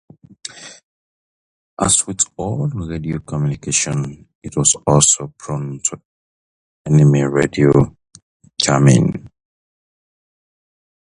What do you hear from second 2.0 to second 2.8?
with all